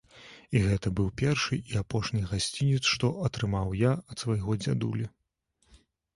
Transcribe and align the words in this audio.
І 0.59 0.59
гэта 0.69 0.91
быў 0.99 1.11
першы 1.21 1.59
і 1.73 1.77
апошні 1.81 2.23
гасцінец, 2.31 2.81
што 2.93 3.13
атрымаў 3.29 3.77
я 3.83 3.93
ад 4.09 4.17
свайго 4.27 4.59
дзядулі. 4.65 5.05